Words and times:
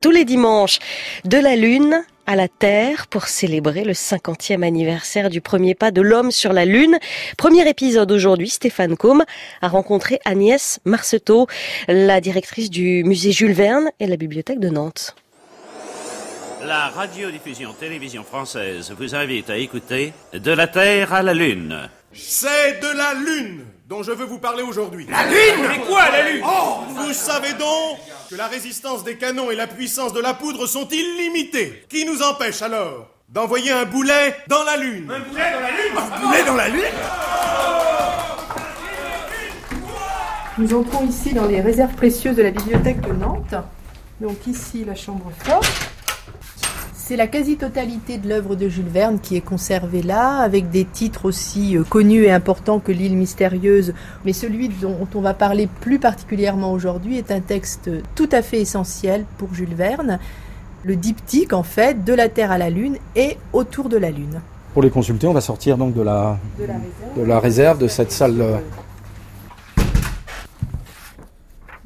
tous 0.00 0.10
les 0.10 0.24
dimanches 0.24 0.78
de 1.26 1.36
la 1.36 1.56
Lune 1.56 2.02
à 2.26 2.34
la 2.34 2.48
Terre 2.48 3.06
pour 3.06 3.28
célébrer 3.28 3.84
le 3.84 3.92
50e 3.92 4.62
anniversaire 4.62 5.28
du 5.28 5.42
premier 5.42 5.74
pas 5.74 5.90
de 5.90 6.00
l'homme 6.00 6.30
sur 6.30 6.54
la 6.54 6.64
Lune. 6.64 6.98
Premier 7.36 7.68
épisode 7.68 8.10
aujourd'hui, 8.10 8.48
Stéphane 8.48 8.96
Combe 8.96 9.24
a 9.60 9.68
rencontré 9.68 10.18
Agnès 10.24 10.80
Marceteau, 10.86 11.48
la 11.86 12.22
directrice 12.22 12.70
du 12.70 13.04
musée 13.04 13.32
Jules 13.32 13.52
Verne 13.52 13.90
et 14.00 14.06
la 14.06 14.16
bibliothèque 14.16 14.58
de 14.58 14.70
Nantes. 14.70 15.14
La 16.64 16.88
radiodiffusion 16.88 17.74
télévision 17.74 18.24
française 18.24 18.94
vous 18.98 19.14
invite 19.14 19.50
à 19.50 19.58
écouter 19.58 20.14
De 20.32 20.52
la 20.52 20.66
Terre 20.66 21.12
à 21.12 21.22
la 21.22 21.34
Lune. 21.34 21.90
C'est 22.14 22.80
de 22.80 22.96
la 22.96 23.12
Lune 23.14 23.66
dont 23.90 24.04
je 24.04 24.12
veux 24.12 24.24
vous 24.24 24.38
parler 24.38 24.62
aujourd'hui. 24.62 25.04
La 25.10 25.26
Lune 25.26 25.66
Mais 25.68 25.80
quoi, 25.80 26.08
la 26.10 26.30
Lune 26.30 26.44
Oh 26.46 26.78
Vous 26.90 27.12
savez 27.12 27.52
donc 27.54 27.98
que 28.30 28.36
la 28.36 28.46
résistance 28.46 29.02
des 29.02 29.16
canons 29.16 29.50
et 29.50 29.56
la 29.56 29.66
puissance 29.66 30.12
de 30.12 30.20
la 30.20 30.32
poudre 30.32 30.66
sont 30.66 30.86
illimitées. 30.88 31.84
Qui 31.88 32.04
nous 32.06 32.22
empêche 32.22 32.62
alors 32.62 33.08
d'envoyer 33.28 33.72
un 33.72 33.84
boulet 33.86 34.36
dans 34.46 34.62
la 34.62 34.76
Lune 34.76 35.10
Un 35.10 35.18
boulet 35.28 35.52
dans 35.52 35.60
la 35.60 35.70
Lune 35.70 35.96
Un 35.98 36.20
boulet 36.20 36.44
dans 36.44 36.54
la 36.54 36.68
Lune 36.68 36.82
Nous 40.58 40.74
entrons 40.74 41.06
ici 41.08 41.34
dans 41.34 41.46
les 41.46 41.60
réserves 41.60 41.94
précieuses 41.94 42.36
de 42.36 42.42
la 42.42 42.52
bibliothèque 42.52 43.00
de 43.00 43.12
Nantes. 43.12 43.54
Donc 44.20 44.46
ici 44.46 44.84
la 44.84 44.94
chambre 44.94 45.32
forte. 45.44 45.66
C'est 47.10 47.16
la 47.16 47.26
quasi-totalité 47.26 48.18
de 48.18 48.28
l'œuvre 48.28 48.54
de 48.54 48.68
Jules 48.68 48.84
Verne 48.86 49.18
qui 49.20 49.34
est 49.34 49.40
conservée 49.40 50.00
là, 50.00 50.36
avec 50.36 50.70
des 50.70 50.84
titres 50.84 51.24
aussi 51.24 51.76
euh, 51.76 51.82
connus 51.82 52.22
et 52.22 52.30
importants 52.30 52.78
que 52.78 52.92
L'île 52.92 53.16
mystérieuse. 53.16 53.94
Mais 54.24 54.32
celui 54.32 54.68
dont 54.68 55.08
on 55.16 55.20
va 55.20 55.34
parler 55.34 55.68
plus 55.80 55.98
particulièrement 55.98 56.72
aujourd'hui 56.72 57.18
est 57.18 57.32
un 57.32 57.40
texte 57.40 57.90
tout 58.14 58.28
à 58.30 58.42
fait 58.42 58.60
essentiel 58.60 59.24
pour 59.38 59.52
Jules 59.52 59.74
Verne. 59.74 60.20
Le 60.84 60.94
diptyque, 60.94 61.52
en 61.52 61.64
fait, 61.64 62.04
de 62.04 62.14
la 62.14 62.28
Terre 62.28 62.52
à 62.52 62.58
la 62.58 62.70
Lune 62.70 62.96
et 63.16 63.38
autour 63.52 63.88
de 63.88 63.96
la 63.96 64.12
Lune. 64.12 64.40
Pour 64.72 64.84
les 64.84 64.90
consulter, 64.90 65.26
on 65.26 65.32
va 65.32 65.40
sortir 65.40 65.78
donc 65.78 65.94
de 65.94 66.02
la, 66.02 66.38
De 66.60 66.64
la 66.64 66.74
réserve. 66.74 67.16
de 67.16 67.24
la 67.24 67.40
réserve, 67.40 67.78
de 67.78 67.88
cette 67.88 68.12
salle. 68.12 68.60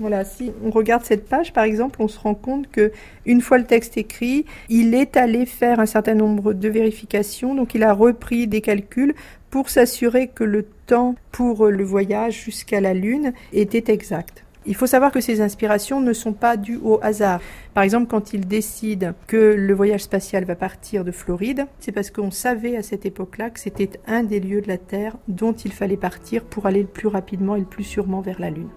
Voilà, 0.01 0.25
si 0.25 0.51
on 0.65 0.71
regarde 0.71 1.05
cette 1.05 1.29
page, 1.29 1.53
par 1.53 1.63
exemple, 1.63 2.03
on 2.03 2.09
se 2.09 2.19
rend 2.19 2.35
compte 2.35 2.69
que 2.71 2.91
une 3.27 3.41
fois 3.41 3.59
le 3.59 3.65
texte 3.65 3.97
écrit, 3.97 4.45
il 4.69 4.93
est 4.93 5.17
allé 5.17 5.47
faire 5.47 5.79
un 5.79 5.87
certain 5.87 6.15
nombre 6.15 6.53
de 6.53 6.69
vérifications. 6.69 7.55
Donc, 7.55 7.77
il 7.77 7.85
a 7.85 7.93
repris 7.93 8.49
des 8.49 8.61
calculs 8.61 9.15
pour 9.51 9.71
s'assurer 9.71 10.27
que 10.27 10.43
le 10.43 10.65
temps 10.87 11.15
pour 11.31 11.67
le 11.67 11.85
voyage 11.85 12.43
jusqu'à 12.43 12.81
la 12.81 12.93
Lune 12.93 13.33
était 13.53 13.93
exact. 13.93 14.45
Il 14.67 14.75
faut 14.75 14.87
savoir 14.87 15.13
que 15.13 15.21
ces 15.21 15.43
inspirations 15.43 16.01
ne 16.01 16.13
sont 16.13 16.33
pas 16.33 16.57
dues 16.57 16.81
au 16.83 16.99
hasard. 17.03 17.41
Par 17.75 17.85
exemple, 17.85 18.07
quand 18.09 18.33
il 18.33 18.49
décide 18.49 19.15
que 19.27 19.37
le 19.37 19.75
voyage 19.75 20.05
spatial 20.05 20.45
va 20.45 20.57
partir 20.57 21.05
de 21.05 21.13
Floride, 21.13 21.67
c'est 21.79 21.93
parce 21.93 22.11
qu'on 22.11 22.31
savait 22.31 22.77
à 22.77 22.83
cette 22.83 23.05
époque-là 23.07 23.51
que 23.51 23.61
c'était 23.61 23.91
un 24.07 24.23
des 24.23 24.41
lieux 24.41 24.63
de 24.63 24.69
la 24.69 24.79
Terre 24.79 25.17
dont 25.29 25.53
il 25.53 25.71
fallait 25.71 25.99
partir 25.99 26.45
pour 26.45 26.67
aller 26.67 26.81
le 26.81 26.89
plus 26.89 27.09
rapidement 27.09 27.57
et 27.57 27.61
le 27.61 27.67
plus 27.67 27.85
sûrement 27.85 28.23
vers 28.23 28.41
la 28.41 28.51
Lune. 28.51 28.71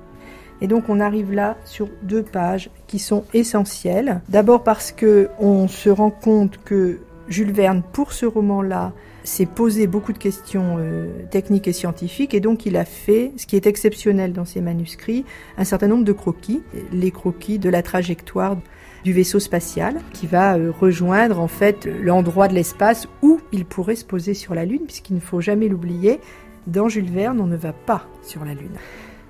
Et 0.61 0.67
donc 0.67 0.89
on 0.89 1.00
arrive 1.00 1.31
là 1.31 1.58
sur 1.66 1.88
deux 2.03 2.23
pages 2.23 2.69
qui 2.88 3.00
sont 3.00 3.23
essentielles. 3.33 4.22
D'abord 4.30 4.64
parce 4.64 4.91
que 4.91 5.30
on 5.39 5.67
se 5.67 5.89
rend 5.89 6.11
compte 6.11 6.59
que 6.64 6.99
Jules 7.27 7.52
Verne, 7.52 7.83
pour 7.91 8.14
ce 8.14 8.25
roman-là, 8.25 8.94
s'est 9.23 9.45
posé 9.45 9.88
beaucoup 9.88 10.14
de 10.14 10.17
questions 10.17 10.77
euh, 10.80 11.08
techniques 11.30 11.67
et 11.67 11.73
scientifiques 11.73 12.33
et 12.33 12.39
donc 12.39 12.66
il 12.66 12.77
a 12.77 12.86
fait, 12.86 13.33
ce 13.36 13.45
qui 13.45 13.58
est 13.58 13.67
exceptionnel 13.67 14.31
dans 14.31 14.45
ses 14.45 14.61
manuscrits, 14.61 15.25
un 15.58 15.66
certain 15.66 15.88
nombre 15.88 16.05
de 16.05 16.14
croquis, 16.14 16.64
les 16.94 17.11
croquis 17.11 17.59
de 17.59 17.69
la 17.69 17.83
trajectoire 17.83 18.55
du 19.03 19.11
vaisseau 19.11 19.39
spatial 19.39 19.97
qui 20.14 20.27
va 20.27 20.55
euh, 20.55 20.71
rejoindre 20.71 21.39
en 21.42 21.49
fait 21.49 21.88
l'endroit 22.02 22.47
de 22.47 22.53
l'espace 22.53 23.08
où 23.21 23.42
il 23.52 23.66
pourrait 23.66 23.95
se 23.95 24.05
poser 24.05 24.33
sur 24.33 24.55
la 24.55 24.64
Lune 24.64 24.86
puisqu'il 24.86 25.16
ne 25.16 25.21
faut 25.21 25.42
jamais 25.42 25.67
l'oublier, 25.67 26.21
dans 26.66 26.88
Jules 26.89 27.11
Verne, 27.11 27.39
on 27.39 27.48
ne 27.48 27.58
va 27.58 27.73
pas 27.73 28.08
sur 28.23 28.45
la 28.45 28.54
Lune 28.54 28.77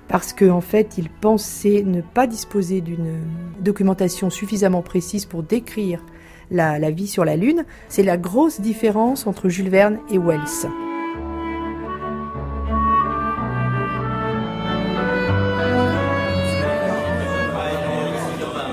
parce 0.08 0.32
qu'en 0.32 0.56
en 0.56 0.60
fait, 0.60 0.96
il 0.98 1.10
pensait 1.10 1.82
ne 1.84 2.00
pas 2.00 2.26
disposer 2.26 2.80
d'une 2.80 3.20
documentation 3.60 4.30
suffisamment 4.30 4.82
précise 4.82 5.26
pour 5.26 5.42
décrire 5.42 6.04
la, 6.50 6.78
la 6.78 6.90
vie 6.90 7.06
sur 7.06 7.24
la 7.24 7.36
Lune. 7.36 7.64
C'est 7.88 8.02
la 8.02 8.16
grosse 8.16 8.60
différence 8.60 9.26
entre 9.26 9.48
Jules 9.48 9.68
Verne 9.68 9.98
et 10.10 10.18
Wells. 10.18 10.40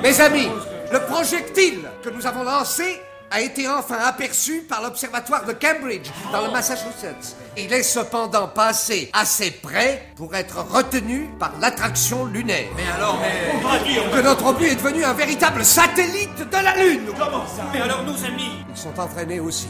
Mes 0.04 0.22
amis, 0.22 0.48
le 0.94 1.00
projectile 1.08 1.80
que 2.04 2.10
nous 2.10 2.26
avons 2.28 2.44
lancé 2.44 2.84
a 3.32 3.42
été 3.42 3.68
enfin 3.68 3.98
aperçu 4.06 4.62
par 4.68 4.82
l'observatoire 4.82 5.46
de 5.46 5.54
Cambridge, 5.54 6.10
dans 6.32 6.46
le 6.46 6.52
Massachusetts. 6.52 7.36
Il 7.58 7.72
est 7.74 7.84
cependant 7.84 8.48
passé 8.48 9.10
assez 9.14 9.52
près 9.52 10.08
pour 10.16 10.36
être 10.36 10.58
retenu 10.72 11.30
par 11.40 11.54
l'attraction 11.60 12.26
lunaire. 12.26 12.68
Mais 12.76 12.84
alors, 12.96 13.20
mais... 13.22 14.18
Que 14.18 14.24
notre 14.24 14.46
obus 14.46 14.68
est 14.68 14.76
devenu 14.76 15.04
un 15.04 15.14
véritable 15.14 15.66
satellite 15.66 16.38
de 16.38 16.64
la 16.64 16.76
Lune. 16.76 17.08
Comment 17.18 17.46
ça? 17.48 17.64
Mais 17.74 17.82
alors, 17.82 18.04
nos 18.04 18.26
amis 18.26 18.52
Ils 18.70 18.78
sont 18.78 19.00
entraînés 19.00 19.40
aussi. 19.40 19.68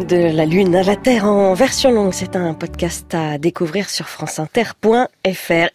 De 0.00 0.16
la 0.16 0.46
Lune 0.46 0.74
à 0.74 0.82
la 0.82 0.96
Terre 0.96 1.26
en 1.26 1.54
version 1.54 1.92
longue, 1.92 2.12
c'est 2.12 2.34
un 2.34 2.54
podcast 2.54 3.14
à 3.14 3.38
découvrir 3.38 3.88
sur 3.88 4.08
franceinter.fr. 4.08 5.68